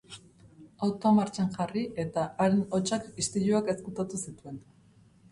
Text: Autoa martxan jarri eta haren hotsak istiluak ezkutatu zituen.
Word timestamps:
Autoa 0.85 1.09
martxan 1.17 1.51
jarri 1.57 1.83
eta 2.03 2.23
haren 2.45 2.63
hotsak 2.77 3.05
istiluak 3.25 3.69
ezkutatu 3.75 4.21
zituen. 4.29 4.57